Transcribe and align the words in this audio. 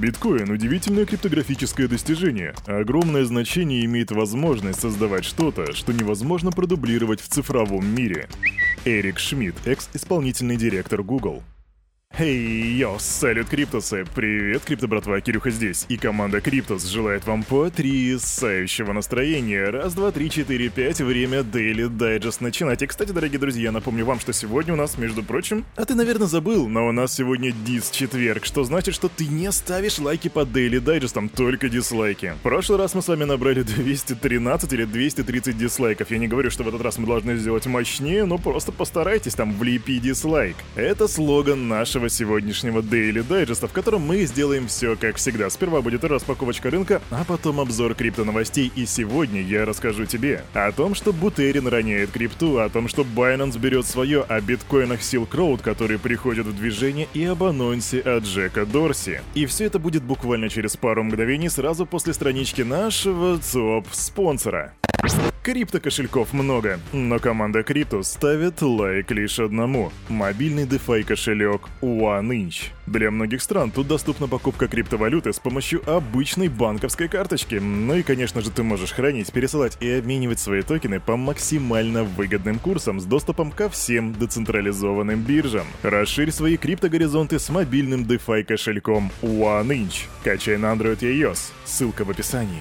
Биткоин– 0.00 0.50
удивительное 0.50 1.04
криптографическое 1.04 1.86
достижение. 1.86 2.54
Огромное 2.66 3.26
значение 3.26 3.84
имеет 3.84 4.10
возможность 4.10 4.80
создавать 4.80 5.26
что-то, 5.26 5.74
что 5.74 5.92
невозможно 5.92 6.50
продублировать 6.50 7.20
в 7.20 7.28
цифровом 7.28 7.86
мире. 7.94 8.26
Эрик 8.86 9.18
Шмидт, 9.18 9.66
экс-исполнительный 9.66 10.56
директор 10.56 11.02
Google. 11.02 11.42
Эй, 12.18 12.76
йо, 12.76 12.98
салют, 12.98 13.48
Криптусы! 13.48 14.04
Привет, 14.14 14.62
Крипто 14.64 14.86
братва, 14.88 15.20
Кирюха 15.22 15.50
здесь. 15.50 15.86
И 15.88 15.96
команда 15.96 16.42
Криптус 16.42 16.84
желает 16.84 17.24
вам 17.26 17.44
потрясающего 17.44 18.92
настроения. 18.92 19.70
Раз, 19.70 19.94
два, 19.94 20.10
три, 20.10 20.28
четыре, 20.28 20.68
пять, 20.68 21.00
время 21.00 21.38
Daily 21.38 21.88
Digest 21.88 22.38
начинать. 22.40 22.82
И, 22.82 22.86
кстати, 22.86 23.12
дорогие 23.12 23.38
друзья, 23.38 23.72
напомню 23.72 24.04
вам, 24.04 24.20
что 24.20 24.34
сегодня 24.34 24.74
у 24.74 24.76
нас, 24.76 24.98
между 24.98 25.22
прочим... 25.22 25.64
А 25.76 25.84
ты, 25.86 25.94
наверное, 25.94 26.26
забыл, 26.26 26.68
но 26.68 26.88
у 26.88 26.92
нас 26.92 27.14
сегодня 27.14 27.52
дис-четверг, 27.52 28.44
что 28.44 28.64
значит, 28.64 28.94
что 28.94 29.08
ты 29.08 29.26
не 29.26 29.50
ставишь 29.50 29.98
лайки 29.98 30.28
под 30.28 30.48
Daily 30.48 30.80
Digest, 30.80 31.30
только 31.34 31.70
дизлайки. 31.70 32.34
В 32.40 32.42
прошлый 32.42 32.78
раз 32.78 32.92
мы 32.92 33.00
с 33.00 33.08
вами 33.08 33.24
набрали 33.24 33.62
213 33.62 34.72
или 34.74 34.84
230 34.84 35.56
дизлайков. 35.56 36.10
Я 36.10 36.18
не 36.18 36.28
говорю, 36.28 36.50
что 36.50 36.64
в 36.64 36.68
этот 36.68 36.82
раз 36.82 36.98
мы 36.98 37.06
должны 37.06 37.36
сделать 37.36 37.64
мощнее, 37.64 38.26
но 38.26 38.36
просто 38.36 38.72
постарайтесь 38.72 39.36
там 39.36 39.54
влепи 39.54 39.98
дизлайк. 40.00 40.56
Это 40.74 41.08
слоган 41.08 41.68
нашего 41.68 41.99
нашего 42.00 42.08
сегодняшнего 42.08 42.80
Daily 42.80 43.22
Digest, 43.26 43.68
в 43.68 43.72
котором 43.72 44.00
мы 44.02 44.24
сделаем 44.24 44.68
все 44.68 44.96
как 44.96 45.16
всегда. 45.16 45.50
Сперва 45.50 45.82
будет 45.82 46.02
распаковочка 46.02 46.70
рынка, 46.70 47.02
а 47.10 47.24
потом 47.24 47.60
обзор 47.60 47.94
крипто-новостей. 47.94 48.72
И 48.74 48.86
сегодня 48.86 49.42
я 49.42 49.66
расскажу 49.66 50.06
тебе 50.06 50.42
о 50.54 50.72
том, 50.72 50.94
что 50.94 51.12
Бутерин 51.12 51.66
роняет 51.66 52.10
крипту, 52.10 52.58
о 52.58 52.70
том, 52.70 52.88
что 52.88 53.02
Binance 53.02 53.58
берет 53.58 53.84
свое, 53.84 54.22
о 54.22 54.40
биткоинах 54.40 55.00
Silk 55.00 55.30
Road, 55.32 55.62
которые 55.62 55.98
приходят 55.98 56.46
в 56.46 56.56
движение, 56.56 57.06
и 57.12 57.24
об 57.24 57.42
анонсе 57.42 58.00
от 58.00 58.24
Джека 58.24 58.64
Дорси. 58.64 59.20
И 59.34 59.44
все 59.44 59.66
это 59.66 59.78
будет 59.78 60.02
буквально 60.02 60.48
через 60.48 60.78
пару 60.78 61.02
мгновений 61.02 61.50
сразу 61.50 61.84
после 61.84 62.14
странички 62.14 62.62
нашего 62.62 63.38
ТОП-спонсора. 63.38 64.72
Крипто-кошельков 65.42 66.34
много, 66.34 66.78
но 66.92 67.18
команда 67.18 67.62
Крипто 67.62 68.02
ставит 68.02 68.60
лайк 68.60 69.10
лишь 69.10 69.38
одному– 69.38 69.90
мобильный 70.08 70.64
DeFi 70.64 71.02
кошелек 71.02 71.62
OneInch. 71.80 72.68
Для 72.86 73.10
многих 73.10 73.40
стран 73.40 73.70
тут 73.70 73.88
доступна 73.88 74.28
покупка 74.28 74.68
криптовалюты 74.68 75.32
с 75.32 75.38
помощью 75.38 75.82
обычной 75.90 76.48
банковской 76.48 77.08
карточки. 77.08 77.54
Ну 77.54 77.94
и, 77.94 78.02
конечно 78.02 78.42
же, 78.42 78.50
ты 78.50 78.62
можешь 78.62 78.92
хранить, 78.92 79.32
пересылать 79.32 79.78
и 79.80 79.90
обменивать 79.90 80.40
свои 80.40 80.60
токены 80.60 81.00
по 81.00 81.16
максимально 81.16 82.04
выгодным 82.04 82.58
курсам 82.58 83.00
с 83.00 83.04
доступом 83.04 83.50
ко 83.50 83.70
всем 83.70 84.12
децентрализованным 84.12 85.22
биржам. 85.22 85.66
Расширь 85.82 86.32
свои 86.32 86.58
криптогоризонты 86.58 87.38
с 87.38 87.48
мобильным 87.48 88.02
DeFi 88.02 88.44
кошельком 88.44 89.10
OneInch. 89.22 90.04
Качай 90.22 90.58
на 90.58 90.66
Android 90.66 90.98
и 91.00 91.22
iOS. 91.22 91.52
Ссылка 91.64 92.04
в 92.04 92.10
описании. 92.10 92.60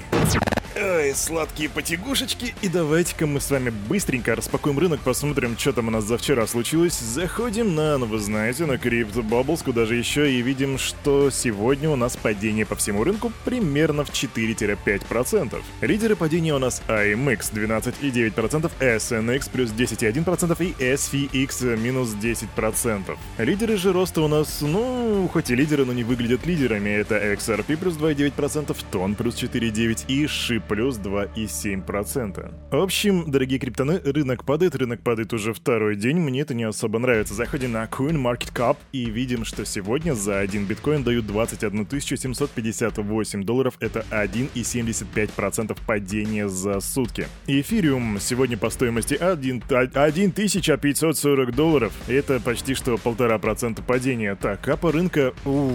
Ой, 1.09 1.15
сладкие 1.15 1.69
потягушечки. 1.69 2.53
И 2.61 2.69
давайте-ка 2.69 3.25
мы 3.25 3.41
с 3.41 3.49
вами 3.49 3.71
быстренько 3.71 4.35
распакуем 4.35 4.77
рынок, 4.77 4.99
посмотрим, 4.99 5.57
что 5.57 5.73
там 5.73 5.87
у 5.87 5.91
нас 5.91 6.03
за 6.03 6.19
вчера 6.19 6.45
случилось. 6.45 6.99
Заходим 6.99 7.73
на, 7.73 7.97
ну 7.97 8.05
вы 8.05 8.19
знаете, 8.19 8.67
на 8.67 8.73
Crypto 8.73 9.27
Bubbles, 9.27 9.63
куда 9.63 9.85
же 9.85 9.95
еще, 9.95 10.31
и 10.31 10.41
видим, 10.43 10.77
что 10.77 11.31
сегодня 11.31 11.89
у 11.89 11.95
нас 11.95 12.15
падение 12.15 12.63
по 12.63 12.75
всему 12.75 13.03
рынку 13.03 13.31
примерно 13.43 14.05
в 14.05 14.11
4-5%. 14.11 15.59
Лидеры 15.81 16.15
падения 16.15 16.53
у 16.53 16.59
нас 16.59 16.81
AMX 16.87 17.53
12,9%, 17.53 18.71
SNX 18.79 19.49
плюс 19.51 19.71
10,1% 19.71 20.63
и 20.63 20.73
SVX 20.93 21.77
минус 21.77 22.15
10%. 22.21 23.17
Лидеры 23.39 23.77
же 23.77 23.93
роста 23.93 24.21
у 24.21 24.27
нас, 24.27 24.59
ну, 24.61 25.27
хоть 25.33 25.49
и 25.49 25.55
лидеры, 25.55 25.85
но 25.85 25.93
не 25.93 26.03
выглядят 26.03 26.45
лидерами. 26.45 26.89
Это 26.89 27.15
XRP 27.33 27.77
плюс 27.77 27.95
2,9%, 27.95 28.75
TON 28.91 29.15
плюс 29.15 29.35
4,9% 29.41 30.05
и 30.07 30.25
SHIB 30.25 30.61
плюс 30.67 30.98
2,7%. 30.99 32.53
В 32.71 32.75
общем, 32.75 33.31
дорогие 33.31 33.59
криптоны, 33.59 33.99
рынок 34.03 34.45
падает, 34.45 34.75
рынок 34.75 35.01
падает 35.01 35.33
уже 35.33 35.53
второй 35.53 35.95
день, 35.95 36.17
мне 36.17 36.41
это 36.41 36.53
не 36.53 36.63
особо 36.63 36.99
нравится. 36.99 37.33
Заходим 37.33 37.71
на 37.71 37.85
CoinMarketCap 37.85 38.77
и 38.91 39.05
видим, 39.05 39.45
что 39.45 39.65
сегодня 39.65 40.13
за 40.13 40.39
один 40.39 40.65
биткоин 40.65 41.03
дают 41.03 41.25
21 41.25 41.87
758 41.89 43.43
долларов, 43.43 43.75
это 43.79 44.05
1,75% 44.11 45.77
падения 45.85 46.47
за 46.47 46.79
сутки. 46.79 47.27
Эфириум 47.47 48.19
сегодня 48.19 48.57
по 48.57 48.69
стоимости 48.69 49.15
1, 49.15 49.63
1540 49.67 51.55
долларов, 51.55 51.93
это 52.07 52.39
почти 52.39 52.75
что 52.75 52.97
полтора 52.97 53.37
процента 53.39 53.81
падения. 53.81 54.35
Так, 54.35 54.67
а 54.67 54.77
по 54.77 54.91
рынка... 54.91 55.33
Уф. 55.45 55.73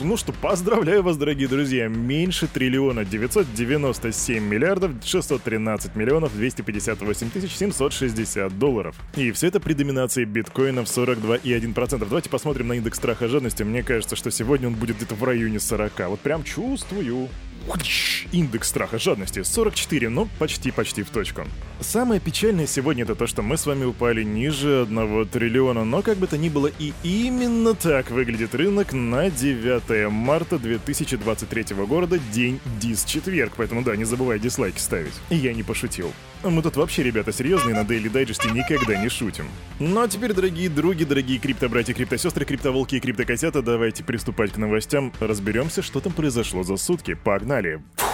Ну 0.00 0.16
что, 0.16 0.32
поздравляю 0.32 1.02
вас, 1.02 1.16
дорогие 1.16 1.48
друзья, 1.48 1.88
меньше 1.88 2.46
триллиона 2.46 3.04
997 3.04 4.28
7 4.28 4.57
миллиардов 4.58 4.92
613 5.04 5.94
миллионов 5.94 6.34
258 6.34 7.30
тысяч 7.30 7.52
760 7.52 8.58
долларов. 8.58 8.96
И 9.14 9.30
все 9.30 9.46
это 9.46 9.60
при 9.60 9.72
доминации 9.72 10.24
биткоина 10.24 10.84
в 10.84 10.88
42,1%. 10.88 11.98
Давайте 11.98 12.28
посмотрим 12.28 12.68
на 12.68 12.72
индекс 12.74 12.98
страха 12.98 13.28
жадности. 13.28 13.62
Мне 13.62 13.84
кажется, 13.84 14.16
что 14.16 14.30
сегодня 14.32 14.66
он 14.66 14.74
будет 14.74 14.96
где-то 14.96 15.14
в 15.14 15.22
районе 15.22 15.60
40. 15.60 16.08
Вот 16.08 16.20
прям 16.20 16.42
чувствую. 16.42 17.28
Индекс 18.32 18.68
страха 18.68 18.98
жадности 18.98 19.42
44, 19.42 20.08
но 20.08 20.28
почти-почти 20.38 21.02
в 21.02 21.10
точку. 21.10 21.44
Самое 21.80 22.20
печальное 22.20 22.66
сегодня 22.66 23.04
это 23.04 23.14
то, 23.14 23.26
что 23.26 23.42
мы 23.42 23.56
с 23.56 23.66
вами 23.66 23.84
упали 23.84 24.22
ниже 24.22 24.82
1 24.82 25.28
триллиона, 25.28 25.84
но 25.84 26.02
как 26.02 26.18
бы 26.18 26.26
то 26.26 26.36
ни 26.36 26.48
было, 26.48 26.70
и 26.78 26.92
именно 27.04 27.74
так 27.74 28.10
выглядит 28.10 28.54
рынок 28.54 28.92
на 28.92 29.30
9 29.30 30.10
марта 30.10 30.58
2023 30.58 31.76
года, 31.86 32.18
день 32.32 32.60
дис-четверг, 32.80 33.52
поэтому 33.56 33.82
да, 33.82 33.96
не 33.96 34.04
забывай 34.04 34.38
дизлайки 34.38 34.78
ставить. 34.78 35.14
Я 35.30 35.54
не 35.54 35.62
пошутил. 35.62 36.12
Мы 36.44 36.62
тут 36.62 36.76
вообще, 36.76 37.02
ребята, 37.02 37.32
серьезные 37.32 37.74
на 37.74 37.80
Daily 37.80 38.10
Digest 38.10 38.50
никогда 38.52 38.96
не 38.96 39.08
шутим. 39.08 39.46
Ну 39.80 40.00
а 40.00 40.08
теперь, 40.08 40.32
дорогие 40.32 40.68
други, 40.68 41.04
дорогие 41.04 41.38
криптобратья, 41.38 41.94
криптосестры, 41.94 42.44
криптоволки 42.44 42.94
и 42.94 43.00
криптокосята, 43.00 43.60
давайте 43.60 44.04
приступать 44.04 44.52
к 44.52 44.56
новостям, 44.56 45.12
разберемся, 45.20 45.82
что 45.82 46.00
там 46.00 46.12
произошло 46.12 46.62
за 46.62 46.76
сутки. 46.76 47.14
Погнали! 47.14 47.82
Фух. 47.96 48.07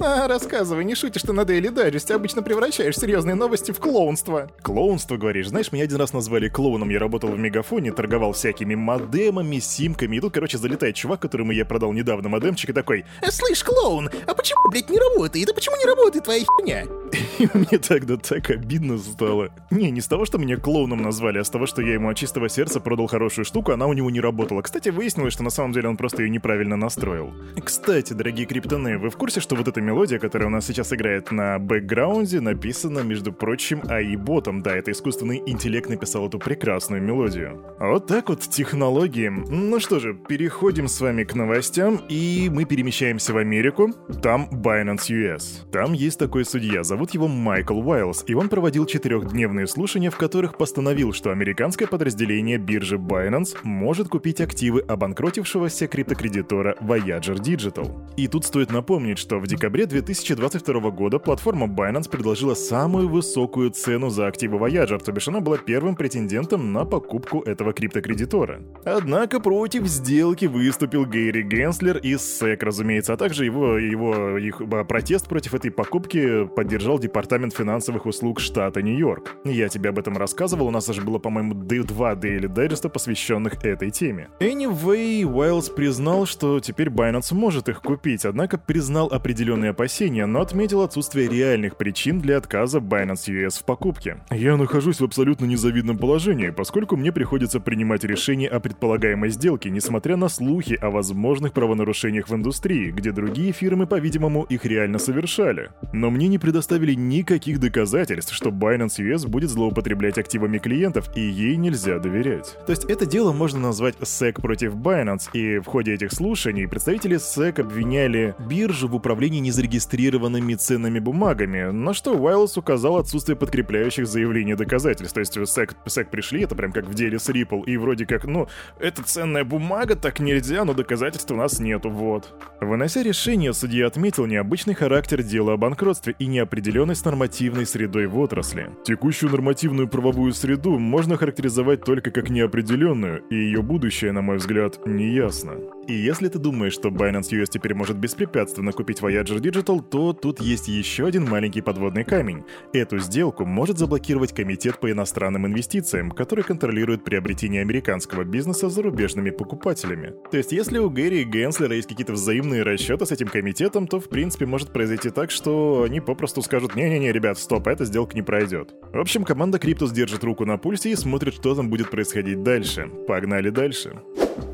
А, 0.00 0.26
рассказывай, 0.28 0.84
не 0.84 0.94
шутишь 0.94 1.22
ты 1.22 1.32
на 1.32 1.42
Daily 1.42 1.72
Digest, 1.72 2.12
обычно 2.12 2.42
превращаешь 2.42 2.96
серьезные 2.96 3.34
новости 3.34 3.72
в 3.72 3.78
клоунство. 3.78 4.50
Клоунство, 4.62 5.16
говоришь? 5.16 5.48
Знаешь, 5.48 5.72
меня 5.72 5.84
один 5.84 5.98
раз 5.98 6.12
назвали 6.12 6.48
клоуном, 6.48 6.88
я 6.88 6.98
работал 6.98 7.30
в 7.30 7.38
Мегафоне, 7.38 7.92
торговал 7.92 8.32
всякими 8.32 8.74
модемами, 8.74 9.58
симками, 9.58 10.16
и 10.16 10.20
тут, 10.20 10.32
короче, 10.32 10.58
залетает 10.58 10.94
чувак, 10.94 11.20
которому 11.20 11.52
я 11.52 11.64
продал 11.64 11.92
недавно 11.92 12.28
модемчик, 12.28 12.70
и 12.70 12.72
такой... 12.72 13.04
«Э, 13.20 13.30
слышь, 13.30 13.62
клоун, 13.62 14.10
а 14.26 14.34
почему, 14.34 14.70
блядь, 14.70 14.88
не 14.88 14.98
работает? 14.98 15.50
А 15.50 15.54
почему 15.54 15.76
не 15.76 15.84
работает 15.84 16.24
твоя 16.24 16.40
херня? 16.40 16.86
И 17.38 17.48
мне 17.54 17.78
тогда 17.78 18.16
так 18.16 18.50
обидно 18.50 18.98
стало. 18.98 19.50
Не, 19.70 19.90
не 19.90 20.00
с 20.00 20.06
того, 20.06 20.24
что 20.24 20.38
меня 20.38 20.56
клоуном 20.56 21.02
назвали, 21.02 21.38
а 21.38 21.44
с 21.44 21.50
того, 21.50 21.66
что 21.66 21.82
я 21.82 21.94
ему 21.94 22.08
от 22.08 22.16
чистого 22.16 22.48
сердца 22.48 22.80
продал 22.80 23.06
хорошую 23.06 23.44
штуку, 23.44 23.72
она 23.72 23.86
у 23.86 23.92
него 23.92 24.10
не 24.10 24.20
работала. 24.20 24.62
Кстати, 24.62 24.88
выяснилось, 24.88 25.32
что 25.32 25.42
на 25.42 25.50
самом 25.50 25.72
деле 25.72 25.88
он 25.88 25.96
просто 25.96 26.22
ее 26.22 26.30
неправильно 26.30 26.76
настроил. 26.76 27.32
Кстати, 27.62 28.12
дорогие 28.12 28.46
криптоны, 28.46 28.98
вы 28.98 29.10
в 29.10 29.16
курсе, 29.16 29.40
что 29.40 29.56
вот 29.56 29.68
эта 29.68 29.80
мелодия, 29.80 30.18
которая 30.18 30.48
у 30.48 30.52
нас 30.52 30.66
сейчас 30.66 30.92
играет 30.92 31.30
на 31.30 31.58
бэкграунде, 31.58 32.40
написана, 32.40 33.00
между 33.00 33.32
прочим, 33.32 33.80
AI-ботом. 33.80 34.62
Да, 34.62 34.76
это 34.76 34.90
искусственный 34.90 35.42
интеллект 35.46 35.88
написал 35.88 36.28
эту 36.28 36.38
прекрасную 36.38 37.02
мелодию. 37.02 37.62
Вот 37.78 38.06
так 38.06 38.28
вот 38.28 38.40
технологии. 38.40 39.28
Ну 39.28 39.80
что 39.80 39.98
же, 39.98 40.14
переходим 40.14 40.88
с 40.88 41.00
вами 41.00 41.24
к 41.24 41.34
новостям, 41.34 42.00
и 42.08 42.48
мы 42.50 42.64
перемещаемся 42.64 43.32
в 43.32 43.36
Америку. 43.36 43.92
Там 44.22 44.48
Binance 44.50 45.08
US. 45.10 45.70
Там 45.70 45.92
есть 45.92 46.18
такой 46.18 46.44
судья, 46.44 46.82
зовут 46.82 47.09
его 47.14 47.28
Майкл 47.28 47.78
Уайлз, 47.78 48.24
и 48.26 48.34
он 48.34 48.48
проводил 48.48 48.86
четырехдневные 48.86 49.66
слушания, 49.66 50.10
в 50.10 50.16
которых 50.16 50.56
постановил, 50.56 51.12
что 51.12 51.30
американское 51.30 51.88
подразделение 51.88 52.58
биржи 52.58 52.96
Binance 52.96 53.58
может 53.62 54.08
купить 54.08 54.40
активы 54.40 54.80
обанкротившегося 54.80 55.86
криптокредитора 55.86 56.76
Voyager 56.80 57.36
Digital. 57.36 57.90
И 58.16 58.28
тут 58.28 58.44
стоит 58.44 58.70
напомнить, 58.70 59.18
что 59.18 59.38
в 59.38 59.46
декабре 59.46 59.86
2000 59.86 60.20
2022 60.30 60.90
года 60.90 61.18
платформа 61.18 61.66
Binance 61.66 62.08
предложила 62.08 62.54
самую 62.54 63.08
высокую 63.08 63.70
цену 63.70 64.10
за 64.10 64.26
активы 64.26 64.58
Voyager, 64.58 65.02
то 65.02 65.12
бишь 65.12 65.28
она 65.28 65.40
была 65.40 65.58
первым 65.58 65.96
претендентом 65.96 66.72
на 66.72 66.84
покупку 66.84 67.40
этого 67.40 67.72
криптокредитора. 67.72 68.62
Однако 68.84 69.40
против 69.40 69.86
сделки 69.86 70.46
выступил 70.46 71.04
Гэри 71.04 71.42
Генслер 71.42 71.98
из 71.98 72.20
SEC, 72.20 72.58
разумеется, 72.60 73.14
а 73.14 73.16
также 73.16 73.44
его, 73.44 73.78
его 73.78 74.38
их, 74.38 74.62
протест 74.88 75.28
против 75.28 75.54
этой 75.54 75.70
покупки 75.70 76.46
поддержал 76.46 76.98
Департамент 77.00 77.54
финансовых 77.54 78.04
услуг 78.04 78.40
штата 78.40 78.82
Нью-Йорк. 78.82 79.36
Я 79.44 79.68
тебе 79.68 79.88
об 79.88 79.98
этом 79.98 80.18
рассказывал, 80.18 80.66
у 80.66 80.70
нас 80.70 80.86
даже 80.86 81.00
было, 81.00 81.18
по-моему, 81.18 81.54
два 81.54 82.12
Daily 82.12 82.46
Digest, 82.46 82.88
посвященных 82.90 83.64
этой 83.64 83.90
теме. 83.90 84.28
Anyway, 84.38 85.24
Уайлз 85.24 85.70
признал, 85.70 86.26
что 86.26 86.60
теперь 86.60 86.88
Binance 86.88 87.34
может 87.34 87.70
их 87.70 87.80
купить, 87.80 88.26
однако 88.26 88.58
признал 88.58 89.06
определенные 89.06 89.70
опасения, 89.70 90.26
но 90.26 90.42
отметил 90.42 90.82
отсутствие 90.82 91.28
реальных 91.28 91.76
причин 91.76 92.20
для 92.20 92.36
отказа 92.36 92.80
Binance 92.80 93.28
US 93.28 93.60
в 93.60 93.64
покупке. 93.64 94.18
Я 94.30 94.58
нахожусь 94.58 95.00
в 95.00 95.04
абсолютно 95.04 95.46
незавидном 95.46 95.96
положении, 95.96 96.50
поскольку 96.50 96.96
мне 96.96 97.12
приходится 97.12 97.60
принимать 97.60 98.04
решение 98.04 98.50
о 98.50 98.60
предполагаемой 98.60 99.30
сделке, 99.30 99.70
несмотря 99.70 100.16
на 100.16 100.28
слухи 100.28 100.78
о 100.80 100.90
возможных 100.90 101.54
правонарушениях 101.54 102.28
в 102.28 102.34
индустрии, 102.34 102.90
где 102.90 103.10
другие 103.10 103.52
фирмы, 103.52 103.86
по-видимому, 103.86 104.44
их 104.44 104.66
реально 104.66 104.98
совершали. 104.98 105.70
Но 105.94 106.10
мне 106.10 106.28
не 106.28 106.38
предоставили 106.38 106.89
никаких 106.94 107.60
доказательств, 107.60 108.34
что 108.34 108.50
Binance 108.50 108.98
US 108.98 109.26
будет 109.26 109.50
злоупотреблять 109.50 110.18
активами 110.18 110.58
клиентов, 110.58 111.10
и 111.16 111.20
ей 111.20 111.56
нельзя 111.56 111.98
доверять. 111.98 112.56
То 112.66 112.72
есть 112.72 112.84
это 112.84 113.06
дело 113.06 113.32
можно 113.32 113.60
назвать 113.60 113.96
SEC 113.96 114.40
против 114.40 114.74
Binance, 114.74 115.30
и 115.32 115.58
в 115.58 115.66
ходе 115.66 115.94
этих 115.94 116.12
слушаний 116.12 116.66
представители 116.66 117.16
SEC 117.16 117.60
обвиняли 117.60 118.34
биржу 118.38 118.88
в 118.88 118.94
управлении 118.94 119.40
незарегистрированными 119.40 120.54
ценными 120.54 120.98
бумагами, 120.98 121.70
на 121.70 121.94
что 121.94 122.16
Уайлс 122.16 122.56
указал 122.56 122.96
отсутствие 122.96 123.36
подкрепляющих 123.36 124.06
заявлений 124.06 124.54
доказательств. 124.54 125.14
То 125.14 125.20
есть 125.20 125.36
SEC, 125.36 125.76
SEC 125.86 126.06
пришли, 126.10 126.42
это 126.42 126.54
прям 126.54 126.72
как 126.72 126.86
в 126.86 126.94
деле 126.94 127.18
с 127.18 127.28
Ripple, 127.28 127.64
и 127.66 127.76
вроде 127.76 128.06
как, 128.06 128.24
ну, 128.24 128.48
это 128.78 129.02
ценная 129.02 129.44
бумага, 129.44 129.96
так 129.96 130.20
нельзя, 130.20 130.64
но 130.64 130.74
доказательств 130.74 131.30
у 131.30 131.36
нас 131.36 131.60
нету, 131.60 131.90
вот. 131.90 132.34
Вынося 132.60 133.02
решение, 133.02 133.52
судья 133.52 133.86
отметил 133.86 134.26
необычный 134.26 134.74
характер 134.74 135.22
дела 135.22 135.54
о 135.54 135.56
банкротстве 135.56 136.14
и 136.18 136.26
неопределенность 136.26 136.79
нормативной 137.04 137.66
средой 137.66 138.06
в 138.06 138.18
отрасли. 138.18 138.70
Текущую 138.84 139.30
нормативную 139.30 139.88
правовую 139.88 140.32
среду 140.32 140.78
можно 140.78 141.16
характеризовать 141.16 141.84
только 141.84 142.10
как 142.10 142.30
неопределенную, 142.30 143.22
и 143.30 143.34
ее 143.34 143.62
будущее, 143.62 144.12
на 144.12 144.22
мой 144.22 144.36
взгляд, 144.36 144.78
неясно. 144.86 145.56
И 145.90 145.92
если 145.92 146.28
ты 146.28 146.38
думаешь, 146.38 146.74
что 146.74 146.90
Binance 146.90 147.30
US 147.32 147.48
теперь 147.50 147.74
может 147.74 147.96
беспрепятственно 147.96 148.70
купить 148.70 149.00
Voyager 149.00 149.40
Digital, 149.40 149.82
то 149.82 150.12
тут 150.12 150.40
есть 150.40 150.68
еще 150.68 151.04
один 151.04 151.28
маленький 151.28 151.62
подводный 151.62 152.04
камень. 152.04 152.44
Эту 152.72 153.00
сделку 153.00 153.44
может 153.44 153.76
заблокировать 153.76 154.32
Комитет 154.32 154.78
по 154.78 154.88
иностранным 154.88 155.48
инвестициям, 155.48 156.12
который 156.12 156.44
контролирует 156.44 157.02
приобретение 157.02 157.62
американского 157.62 158.22
бизнеса 158.22 158.68
зарубежными 158.68 159.30
покупателями. 159.30 160.14
То 160.30 160.36
есть 160.36 160.52
если 160.52 160.78
у 160.78 160.88
Гэри 160.90 161.22
и 161.22 161.24
Генслера 161.24 161.74
есть 161.74 161.88
какие-то 161.88 162.12
взаимные 162.12 162.62
расчеты 162.62 163.04
с 163.04 163.10
этим 163.10 163.26
комитетом, 163.26 163.88
то 163.88 163.98
в 163.98 164.08
принципе 164.08 164.46
может 164.46 164.72
произойти 164.72 165.10
так, 165.10 165.32
что 165.32 165.82
они 165.82 166.00
попросту 166.00 166.40
скажут 166.40 166.76
«Не-не-не, 166.76 167.10
ребят, 167.10 167.36
стоп, 167.36 167.66
эта 167.66 167.84
сделка 167.84 168.14
не 168.14 168.22
пройдет». 168.22 168.76
В 168.92 169.00
общем, 169.00 169.24
команда 169.24 169.58
Криптус 169.58 169.90
держит 169.90 170.22
руку 170.22 170.46
на 170.46 170.56
пульсе 170.56 170.92
и 170.92 170.94
смотрит, 170.94 171.34
что 171.34 171.56
там 171.56 171.68
будет 171.68 171.90
происходить 171.90 172.44
дальше. 172.44 172.88
Погнали 173.08 173.50
дальше. 173.50 174.00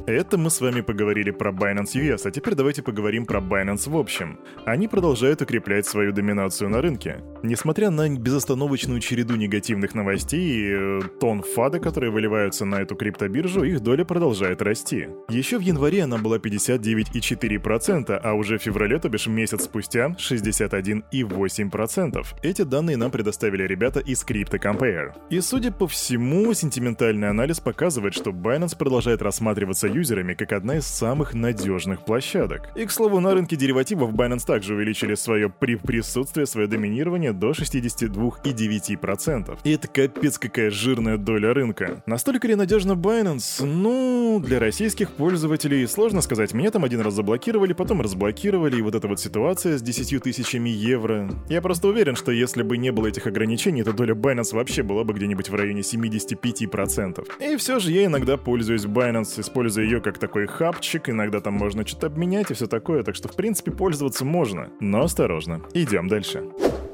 Это 0.06 0.38
мы 0.38 0.50
с 0.50 0.60
вами 0.60 0.82
поговорили 0.82 1.32
про 1.32 1.50
Binance 1.50 1.96
US, 1.96 2.20
а 2.26 2.30
теперь 2.30 2.54
давайте 2.54 2.80
поговорим 2.80 3.26
про 3.26 3.40
Binance 3.40 3.90
в 3.90 3.96
общем. 3.96 4.38
Они 4.64 4.86
продолжают 4.86 5.42
укреплять 5.42 5.84
свою 5.84 6.12
доминацию 6.12 6.70
на 6.70 6.80
рынке. 6.80 7.24
Несмотря 7.42 7.90
на 7.90 8.08
безостановочную 8.08 9.00
череду 9.00 9.34
негативных 9.34 9.96
новостей 9.96 10.40
и 10.40 10.72
э, 10.72 11.00
тон 11.18 11.42
фада, 11.42 11.80
которые 11.80 12.12
выливаются 12.12 12.64
на 12.64 12.82
эту 12.82 12.94
криптобиржу, 12.94 13.64
их 13.64 13.80
доля 13.80 14.04
продолжает 14.04 14.62
расти. 14.62 15.08
Еще 15.28 15.58
в 15.58 15.62
январе 15.62 16.04
она 16.04 16.18
была 16.18 16.38
59,4%, 16.38 18.20
а 18.22 18.34
уже 18.34 18.58
в 18.58 18.62
феврале, 18.62 19.00
то 19.00 19.08
бишь 19.08 19.26
месяц 19.26 19.64
спустя, 19.64 20.14
61,8%. 20.18 22.24
Эти 22.44 22.62
данные 22.62 22.96
нам 22.96 23.10
предоставили 23.10 23.64
ребята 23.64 23.98
из 23.98 24.24
Crypto 24.24 24.62
Compare. 24.62 25.14
И 25.30 25.40
судя 25.40 25.72
по 25.72 25.88
всему, 25.88 26.54
сентиментальный 26.54 27.28
анализ 27.28 27.58
показывает, 27.58 28.14
что 28.14 28.30
Binance 28.30 28.78
продолжает 28.78 29.20
рассматриваться 29.20 29.95
юзерами 29.96 30.34
как 30.34 30.52
одна 30.52 30.76
из 30.76 30.86
самых 30.86 31.32
надежных 31.34 32.04
площадок. 32.04 32.68
И, 32.74 32.84
к 32.84 32.90
слову, 32.90 33.20
на 33.20 33.32
рынке 33.34 33.56
деривативов 33.56 34.12
Binance 34.12 34.44
также 34.46 34.74
увеличили 34.74 35.14
свое 35.14 35.48
при 35.48 35.76
присутствие, 35.76 36.44
свое 36.46 36.68
доминирование 36.68 37.32
до 37.32 37.52
62,9%. 37.52 39.58
И 39.64 39.72
это 39.72 39.88
капец 39.88 40.38
какая 40.38 40.70
жирная 40.70 41.16
доля 41.16 41.54
рынка. 41.54 42.02
Настолько 42.06 42.48
ли 42.48 42.54
надежно 42.54 42.92
Binance? 42.92 43.64
Ну, 43.64 44.42
для 44.44 44.58
российских 44.58 45.12
пользователей 45.12 45.86
сложно 45.86 46.20
сказать. 46.20 46.52
Меня 46.52 46.70
там 46.70 46.84
один 46.84 47.00
раз 47.00 47.14
заблокировали, 47.14 47.72
потом 47.72 48.02
разблокировали, 48.02 48.76
и 48.76 48.82
вот 48.82 48.94
эта 48.94 49.08
вот 49.08 49.18
ситуация 49.18 49.78
с 49.78 49.82
10 49.82 50.22
тысячами 50.22 50.68
евро. 50.68 51.30
Я 51.48 51.62
просто 51.62 51.88
уверен, 51.88 52.16
что 52.16 52.32
если 52.32 52.62
бы 52.62 52.76
не 52.76 52.92
было 52.92 53.06
этих 53.06 53.26
ограничений, 53.26 53.82
то 53.82 53.92
доля 53.92 54.14
Binance 54.14 54.54
вообще 54.54 54.82
была 54.82 55.04
бы 55.04 55.14
где-нибудь 55.14 55.48
в 55.48 55.54
районе 55.54 55.80
75%. 55.80 57.26
И 57.40 57.56
все 57.56 57.78
же 57.78 57.92
я 57.92 58.04
иногда 58.04 58.36
пользуюсь 58.36 58.84
Binance, 58.84 59.40
используя 59.40 59.85
ее 59.86 60.00
как 60.00 60.18
такой 60.18 60.46
хабчик, 60.46 61.08
иногда 61.08 61.40
там 61.40 61.54
можно 61.54 61.86
что-то 61.86 62.08
обменять 62.08 62.50
и 62.50 62.54
все 62.54 62.66
такое, 62.66 63.02
так 63.02 63.14
что 63.14 63.28
в 63.28 63.36
принципе 63.36 63.70
пользоваться 63.70 64.24
можно. 64.24 64.68
Но 64.80 65.02
осторожно. 65.02 65.62
Идем 65.72 66.08
дальше 66.08 66.44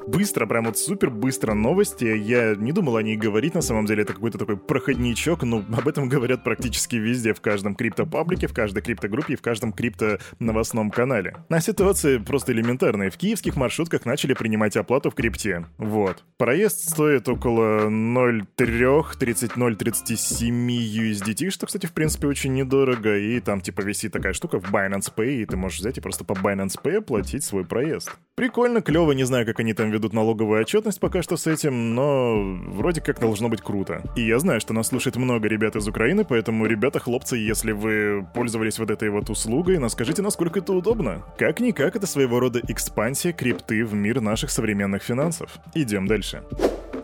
быстро, 0.06 0.46
прям 0.46 0.64
вот 0.64 0.78
супер 0.78 1.10
быстро 1.10 1.54
новости. 1.54 2.04
Я 2.04 2.54
не 2.54 2.72
думал 2.72 2.96
о 2.96 3.02
ней 3.02 3.16
говорить, 3.16 3.54
на 3.54 3.62
самом 3.62 3.87
деле 3.87 4.02
это 4.02 4.14
какой-то 4.14 4.38
такой 4.38 4.56
проходничок, 4.56 5.43
но 5.43 5.58
об 5.58 5.88
этом 5.88 6.08
говорят 6.08 6.44
практически 6.44 6.96
везде, 6.96 7.34
в 7.34 7.40
каждом 7.40 7.75
крипто-паблике, 7.75 8.46
в 8.46 8.54
каждой 8.54 8.82
крипто-группе 8.82 9.34
и 9.34 9.37
в 9.37 9.43
каждом 9.43 9.72
крипто-новостном 9.72 10.90
канале. 10.90 11.37
А 11.49 11.60
ситуация 11.60 12.20
просто 12.20 12.52
элементарная. 12.52 13.10
В 13.10 13.16
киевских 13.16 13.56
маршрутках 13.56 14.04
начали 14.04 14.34
принимать 14.34 14.76
оплату 14.76 15.10
в 15.10 15.14
крипте. 15.14 15.66
Вот. 15.78 16.25
Проезд 16.38 16.90
стоит 16.90 17.28
около 17.28 17.88
0,3, 17.88 19.04
30, 19.19 19.52
0,37 19.52 20.50
USDT, 20.50 21.50
что, 21.50 21.66
кстати, 21.66 21.87
в 21.87 21.93
принципе, 21.93 22.26
очень 22.26 22.54
недорого. 22.54 23.16
И 23.16 23.40
там, 23.40 23.60
типа, 23.60 23.82
висит 23.82 24.12
такая 24.12 24.32
штука 24.32 24.58
в 24.58 24.72
Binance 24.72 25.12
Pay, 25.14 25.43
и 25.43 25.46
ты 25.46 25.56
можешь 25.56 25.78
взять 25.78 25.99
и 25.99 26.00
просто 26.00 26.25
по 26.25 26.32
Binance 26.32 26.81
Pay 26.82 26.99
оплатить 26.99 27.44
свой 27.44 27.64
проезд. 27.64 28.10
Прикольно, 28.34 28.81
клево, 28.81 29.12
не 29.12 29.25
знаю, 29.25 29.46
как 29.46 29.60
они 29.60 29.75
там 29.75 29.92
ведут 29.93 30.12
налоговую 30.12 30.61
отчетность 30.61 30.99
пока 30.99 31.23
что 31.23 31.37
с 31.37 31.47
этим, 31.47 31.94
но 31.94 32.43
вроде 32.67 33.00
как 33.00 33.21
должно 33.21 33.49
быть 33.49 33.61
круто. 33.61 34.03
И 34.17 34.27
я 34.27 34.39
знаю, 34.39 34.61
что 34.61 34.73
нас 34.75 34.89
слушает 34.89 35.17
много 35.17 35.47
ребят 35.49 35.77
из 35.77 35.87
Украины, 35.87 36.25
поэтому, 36.25 36.67
ребята, 36.67 36.99
хлопцы, 36.99 37.37
если 37.37 37.73
вы 37.73 38.27
пользовались 38.35 38.79
вот 38.79 38.91
этой 38.91 39.11
вот 39.11 39.31
услугой, 39.31 39.79
скажите, 39.89 40.23
насколько 40.23 40.59
это 40.59 40.73
удобно. 40.73 41.23
Как-никак, 41.39 41.97
это 41.97 42.06
своего 42.06 42.41
рода 42.41 42.61
экспансия 42.69 43.33
крипты 43.33 43.85
в 43.85 43.94
мир 43.94 44.21
наших 44.21 44.50
современных 44.50 45.03
финансов. 45.03 45.59
Идем 45.75 46.06
дальше. 46.06 46.43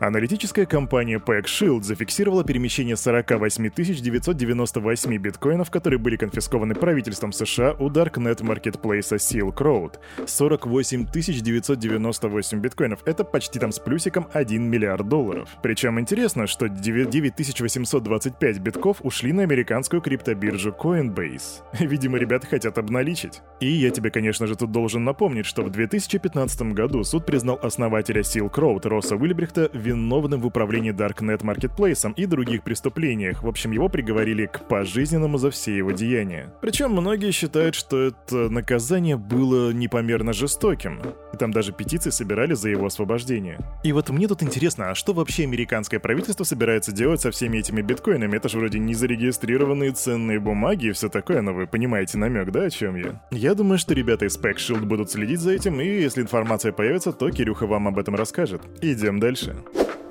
Аналитическая 0.00 0.64
компания 0.64 1.18
PackShield 1.18 1.82
зафиксировала 1.82 2.44
перемещение 2.44 2.96
48 2.96 3.68
998 3.68 5.16
биткоинов, 5.18 5.70
которые 5.72 5.98
были 5.98 6.14
конфискованы 6.16 6.76
правительством 6.76 7.32
США 7.32 7.74
у 7.80 7.90
Darknet 7.90 8.44
маркетплейса 8.44 9.16
Silk 9.16 9.56
Road. 9.56 9.94
48 10.24 11.06
998 11.12 12.60
биткоинов— 12.60 13.00
это 13.06 13.24
почти 13.24 13.58
там 13.58 13.72
с 13.72 13.80
плюсиком 13.80 14.28
1 14.32 14.62
миллиард 14.62 15.08
долларов. 15.08 15.48
Причем 15.62 15.98
интересно, 15.98 16.46
что 16.46 16.68
9825 16.68 18.58
битков 18.60 18.98
ушли 19.02 19.32
на 19.32 19.42
американскую 19.42 20.00
криптобиржу 20.00 20.70
Coinbase. 20.70 21.62
Видимо, 21.80 22.18
ребята 22.18 22.46
хотят 22.46 22.78
обналичить. 22.78 23.42
И 23.58 23.67
я 23.67 23.90
тебе, 23.90 24.12
конечно 24.12 24.46
же, 24.46 24.55
тут 24.55 24.70
должен 24.70 25.02
напомнить, 25.02 25.46
что 25.46 25.62
в 25.62 25.70
2015 25.70 26.62
году 26.72 27.02
суд 27.02 27.26
признал 27.26 27.58
основателя 27.60 28.20
Silk 28.20 28.52
Road 28.52 28.86
Росса 28.88 29.17
Уильбрихта 29.17 29.69
виновным 29.88 30.40
в 30.40 30.46
управлении 30.46 30.92
Darknet 30.92 31.40
Marketplace 31.40 32.12
и 32.14 32.26
других 32.26 32.62
преступлениях. 32.62 33.42
В 33.42 33.48
общем, 33.48 33.72
его 33.72 33.88
приговорили 33.88 34.46
к 34.46 34.68
пожизненному 34.68 35.38
за 35.38 35.50
все 35.50 35.76
его 35.76 35.92
деяния. 35.92 36.52
Причем 36.60 36.92
многие 36.92 37.30
считают, 37.30 37.74
что 37.74 37.98
это 37.98 38.50
наказание 38.50 39.16
было 39.16 39.72
непомерно 39.72 40.32
жестоким. 40.32 41.00
И 41.32 41.36
там 41.36 41.52
даже 41.52 41.72
петиции 41.72 42.10
собирали 42.10 42.54
за 42.54 42.68
его 42.68 42.86
освобождение. 42.86 43.58
И 43.82 43.92
вот 43.92 44.10
мне 44.10 44.28
тут 44.28 44.42
интересно, 44.42 44.90
а 44.90 44.94
что 44.94 45.12
вообще 45.12 45.44
американское 45.44 46.00
правительство 46.00 46.44
собирается 46.44 46.92
делать 46.92 47.20
со 47.20 47.30
всеми 47.30 47.58
этими 47.58 47.80
биткоинами? 47.80 48.36
Это 48.36 48.48
же 48.48 48.58
вроде 48.58 48.78
не 48.78 48.94
зарегистрированные 48.94 49.92
ценные 49.92 50.40
бумаги 50.40 50.86
и 50.86 50.92
все 50.92 51.08
такое, 51.08 51.42
но 51.42 51.52
вы 51.52 51.66
понимаете 51.66 52.18
намек, 52.18 52.50
да, 52.50 52.64
о 52.64 52.70
чем 52.70 52.96
я? 52.96 53.22
Я 53.30 53.54
думаю, 53.54 53.78
что 53.78 53.94
ребята 53.94 54.26
из 54.26 54.38
Pack 54.38 54.56
Shield 54.56 54.84
будут 54.84 55.10
следить 55.10 55.40
за 55.40 55.52
этим, 55.52 55.80
и 55.80 55.86
если 55.86 56.22
информация 56.22 56.72
появится, 56.72 57.12
то 57.12 57.30
Кирюха 57.30 57.66
вам 57.66 57.88
об 57.88 57.98
этом 57.98 58.14
расскажет. 58.14 58.62
Идем 58.82 59.20
дальше. 59.20 59.56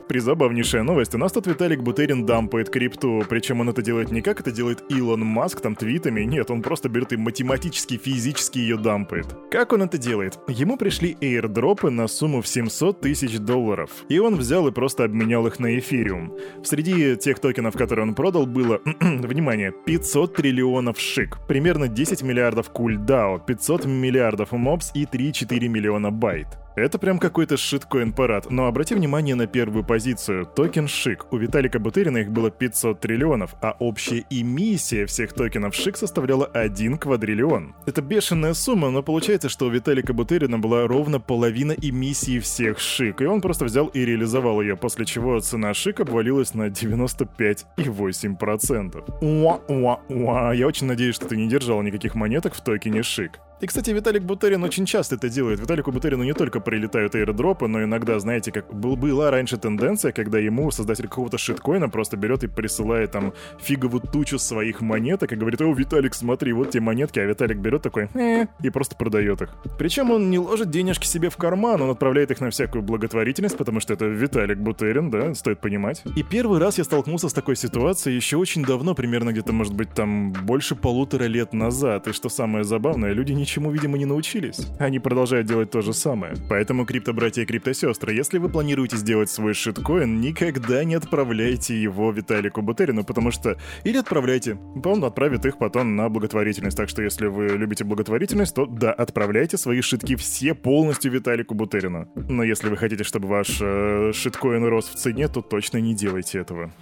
Призабавнейшая 0.08 0.84
новость. 0.84 1.14
У 1.16 1.18
нас 1.18 1.34
тут 1.34 1.48
Виталик 1.48 1.82
Бутерин 1.82 2.26
дампает 2.26 2.70
крипту. 2.70 3.24
Причем 3.28 3.60
он 3.60 3.70
это 3.70 3.82
делает 3.82 4.12
не 4.12 4.22
как 4.22 4.40
это 4.40 4.52
делает 4.52 4.84
Илон 4.90 5.22
Маск, 5.22 5.60
там, 5.60 5.76
твитами. 5.76 6.22
Нет, 6.22 6.50
он 6.50 6.62
просто 6.62 6.88
берет 6.88 7.12
и 7.12 7.18
математически, 7.18 7.98
физически 7.98 8.60
ее 8.60 8.78
дампает. 8.78 9.28
Как 9.52 9.74
он 9.74 9.84
это 9.84 9.98
делает? 9.98 10.40
Ему 10.48 10.78
пришли 10.78 11.18
эйрдропы 11.20 11.90
на 11.90 12.08
сумму 12.08 12.42
в 12.42 12.48
700 12.48 13.02
тысяч 13.02 13.38
долларов. 13.38 13.90
И 14.08 14.20
он 14.20 14.36
взял 14.36 14.68
и 14.68 14.72
просто 14.72 15.04
обменял 15.04 15.46
их 15.46 15.60
на 15.60 15.78
эфириум. 15.78 16.34
Среди 16.64 17.16
тех 17.18 17.40
токенов, 17.40 17.76
которые 17.76 18.08
он 18.08 18.16
продал, 18.16 18.46
было, 18.46 18.80
внимание, 19.02 19.74
500 19.86 20.36
триллионов 20.36 21.00
шик, 21.00 21.38
примерно 21.48 21.88
10 21.88 22.24
миллиардов 22.24 22.70
кульдао, 22.70 23.40
500 23.40 23.86
миллиардов 23.86 24.52
мобс 24.54 24.92
и 24.94 25.04
3-4 25.04 25.68
миллиона 25.68 26.12
байт. 26.12 26.48
Это 26.77 26.98
прям 27.00 27.17
какой-то 27.17 27.57
шиткоин-парад, 27.57 28.51
но 28.51 28.67
обрати 28.67 28.93
внимание 28.93 29.34
на 29.34 29.48
первую 29.48 29.84
позицию. 29.84 30.46
Токен 30.46 30.88
ШИК. 30.88 31.34
У 31.34 31.38
Виталика 31.38 31.79
Бутерина 31.79 32.19
их 32.19 32.29
было 32.29 32.51
500 32.51 33.00
триллионов, 33.00 33.55
а 33.63 33.75
общая 33.79 34.25
эмиссия 34.29 35.07
всех 35.07 35.34
токенов 35.34 35.74
ШИК 35.74 35.98
составляла 35.98 36.46
1 36.46 37.00
квадриллион. 37.00 37.74
Это 37.88 38.03
бешеная 38.03 38.53
сумма, 38.53 38.91
но 38.91 39.01
получается, 39.01 39.50
что 39.50 39.65
у 39.65 39.72
Виталика 39.72 40.13
Бутерина 40.13 40.60
была 40.60 40.86
ровно 40.86 41.19
половина 41.19 41.72
эмиссии 41.72 42.38
всех 42.38 42.77
ШИК, 42.77 43.22
и 43.22 43.25
он 43.25 43.41
просто 43.41 43.65
взял 43.65 43.88
и 43.88 44.05
реализовал 44.05 44.62
ее, 44.62 44.77
после 44.77 45.07
чего 45.07 45.39
цена 45.39 45.74
ШИК 45.74 46.01
обвалилась 46.01 46.53
на 46.53 46.67
95,8%. 46.67 49.03
Уа-уа-уа. 49.22 50.53
Я 50.53 50.67
очень 50.67 50.86
надеюсь, 50.86 51.15
что 51.15 51.27
ты 51.27 51.38
не 51.38 51.50
держал 51.50 51.81
никаких 51.81 52.13
монеток 52.13 52.53
в 52.53 52.62
токене 52.62 53.01
ШИК. 53.01 53.39
И, 53.60 53.66
кстати, 53.66 53.90
Виталик 53.90 54.22
Бутерин 54.22 54.64
очень 54.64 54.86
часто 54.86 55.16
это 55.16 55.30
делает. 55.30 55.60
Виталику 55.60 55.92
Бутерину 55.92 56.24
не 56.24 56.34
только 56.34 56.60
прилетают 56.60 57.16
аирдропы, 57.16 57.68
но 57.68 57.84
иногда, 57.84 58.20
знаете, 58.20 58.52
как 58.52 58.72
был, 58.72 58.96
была 58.96 59.32
раньше 59.32 59.58
тенденция, 59.58 60.12
когда 60.12 60.38
ему 60.38 60.70
создатель 60.70 61.08
какого-то 61.08 61.40
шиткоина 61.40 61.90
просто 61.90 62.18
берет 62.18 62.44
и 62.44 62.48
присылает 62.48 63.12
там 63.12 63.34
фиговую 63.60 64.02
тучу 64.02 64.38
своих 64.38 64.82
монеток 64.82 65.32
и 65.32 65.36
говорит, 65.36 65.60
о, 65.62 65.74
Виталик, 65.74 66.14
смотри, 66.14 66.54
вот 66.54 66.70
те 66.70 66.80
монетки, 66.80 67.18
а 67.18 67.26
Виталик 67.26 67.58
берет 67.58 67.82
такой, 67.82 68.10
э, 68.14 68.46
и 68.62 68.70
просто 68.70 68.96
продает 68.96 69.42
их. 69.42 69.50
Причем 69.80 70.12
он 70.12 70.30
не 70.30 70.38
ложит 70.38 70.70
денежки 70.70 71.08
себе 71.08 71.32
в 71.32 71.38
карман, 71.38 71.82
он 71.82 71.90
отправляет 71.90 72.30
их 72.30 72.42
на 72.42 72.52
всякую 72.52 72.84
благотворительность, 72.84 73.58
потому 73.58 73.80
что 73.80 73.94
это 73.94 74.06
Виталик 74.06 74.60
Бутерин, 74.60 75.10
да, 75.10 75.34
стоит 75.34 75.62
понимать. 75.62 76.04
И 76.16 76.22
первый 76.22 76.60
раз 76.60 76.78
я 76.78 76.84
столкнулся 76.84 77.28
с 77.28 77.34
такой 77.34 77.56
ситуацией 77.56 78.16
еще 78.16 78.38
очень 78.38 78.64
давно, 78.64 78.94
примерно 78.94 79.32
где-то, 79.32 79.52
может 79.52 79.74
быть, 79.74 79.92
там 79.96 80.32
больше 80.32 80.76
полутора 80.76 81.24
лет 81.24 81.54
назад. 81.54 82.08
И 82.08 82.14
что 82.14 82.30
самое 82.30 82.64
забавное, 82.64 83.14
люди 83.14 83.32
не 83.32 83.47
ничему, 83.48 83.72
видимо, 83.72 83.98
не 83.98 84.06
научились. 84.06 84.68
Они 84.77 85.00
продолжают 85.00 85.48
делать 85.48 85.72
то 85.72 85.82
же 85.82 85.94
самое. 85.94 86.34
Поэтому, 86.50 86.86
крипто-братья 86.86 87.44
и 87.44 87.46
крипто-сестры, 87.46 88.13
если 88.13 88.39
вы 88.39 88.50
планируете 88.50 88.98
сделать 88.98 89.30
свой 89.30 89.54
шиткоин, 89.54 90.20
никогда 90.20 90.84
не 90.84 90.96
отправляйте 90.96 91.82
его 91.82 92.12
Виталику 92.12 92.62
Бутерину, 92.62 93.06
потому 93.06 93.32
что... 93.32 93.58
Или 93.86 93.98
отправляйте. 93.98 94.58
Он 94.84 95.01
отправит 95.06 95.46
их 95.46 95.58
потом 95.58 95.96
на 95.96 96.10
благотворительность. 96.10 96.75
Так 96.75 96.89
что, 96.89 97.01
если 97.01 97.27
вы 97.27 97.48
любите 97.48 97.86
благотворительность, 97.86 98.54
то 98.54 98.66
да, 98.66 98.92
отправляйте 98.92 99.58
свои 99.58 99.80
шитки 99.80 100.18
все 100.18 100.54
полностью 100.54 101.13
Виталику 101.13 101.56
Бутерину. 101.56 102.10
Но 102.16 102.44
если 102.44 102.70
вы 102.70 102.75
хотите, 102.75 103.06
чтобы 103.06 103.30
ваш 103.30 103.60
э, 103.62 104.12
шиткоин 104.13 104.66
рос 104.66 104.89
в 104.89 104.96
цене, 104.96 105.30
то 105.30 105.42
точно 105.42 105.77
не 105.77 105.96
делайте 105.96 106.39
этого. 106.39 106.74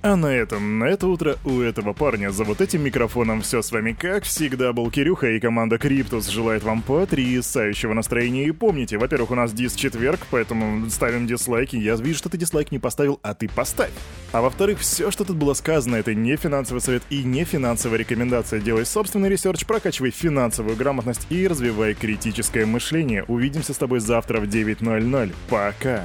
А 0.00 0.14
на 0.14 0.26
этом, 0.26 0.78
на 0.78 0.84
это 0.84 1.08
утро 1.08 1.38
у 1.44 1.58
этого 1.58 1.92
парня 1.92 2.30
за 2.30 2.44
вот 2.44 2.60
этим 2.60 2.84
микрофоном 2.84 3.42
все 3.42 3.62
с 3.62 3.72
вами 3.72 3.92
как 3.92 4.22
всегда 4.22 4.72
был 4.72 4.88
Кирюха 4.92 5.28
и 5.30 5.40
команда 5.40 5.76
Криптус 5.76 6.28
желает 6.28 6.62
вам 6.62 6.82
потрясающего 6.82 7.94
настроения 7.94 8.44
и 8.44 8.52
помните, 8.52 8.96
во-первых, 8.96 9.32
у 9.32 9.34
нас 9.34 9.52
дис-четверг, 9.52 10.20
поэтому 10.30 10.88
ставим 10.88 11.26
дизлайки, 11.26 11.74
я 11.74 11.96
вижу, 11.96 12.18
что 12.18 12.28
ты 12.28 12.38
дизлайк 12.38 12.70
не 12.70 12.78
поставил, 12.78 13.18
а 13.22 13.34
ты 13.34 13.48
поставь. 13.48 13.90
А 14.30 14.40
во-вторых, 14.40 14.78
все, 14.78 15.10
что 15.10 15.24
тут 15.24 15.36
было 15.36 15.54
сказано, 15.54 15.96
это 15.96 16.14
не 16.14 16.36
финансовый 16.36 16.78
совет 16.78 17.02
и 17.10 17.24
не 17.24 17.42
финансовая 17.42 17.98
рекомендация. 17.98 18.60
Делай 18.60 18.86
собственный 18.86 19.28
research, 19.28 19.66
прокачивай 19.66 20.10
финансовую 20.10 20.76
грамотность 20.76 21.26
и 21.28 21.48
развивай 21.48 21.94
критическое 21.94 22.66
мышление. 22.66 23.24
Увидимся 23.24 23.74
с 23.74 23.78
тобой 23.78 23.98
завтра 23.98 24.38
в 24.38 24.44
9.00. 24.44 25.34
Пока! 25.48 26.04